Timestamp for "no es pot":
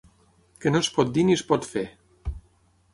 0.73-1.13